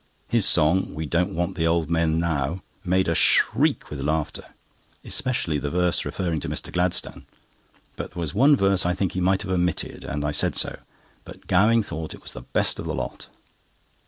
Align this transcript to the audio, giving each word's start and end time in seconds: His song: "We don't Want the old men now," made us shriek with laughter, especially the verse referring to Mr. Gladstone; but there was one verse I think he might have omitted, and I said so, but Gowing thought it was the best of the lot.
His 0.27 0.47
song: 0.47 0.95
"We 0.95 1.05
don't 1.05 1.35
Want 1.35 1.53
the 1.55 1.67
old 1.67 1.87
men 1.91 2.17
now," 2.17 2.63
made 2.83 3.07
us 3.07 3.19
shriek 3.19 3.91
with 3.91 3.99
laughter, 4.01 4.45
especially 5.05 5.59
the 5.59 5.69
verse 5.69 6.05
referring 6.05 6.39
to 6.39 6.49
Mr. 6.49 6.73
Gladstone; 6.73 7.27
but 7.97 8.09
there 8.13 8.19
was 8.19 8.33
one 8.33 8.55
verse 8.55 8.83
I 8.83 8.95
think 8.95 9.11
he 9.11 9.21
might 9.21 9.43
have 9.43 9.51
omitted, 9.51 10.03
and 10.03 10.25
I 10.25 10.31
said 10.31 10.55
so, 10.55 10.79
but 11.23 11.45
Gowing 11.45 11.83
thought 11.83 12.15
it 12.15 12.23
was 12.23 12.33
the 12.33 12.41
best 12.41 12.79
of 12.79 12.85
the 12.85 12.95
lot. 12.95 13.29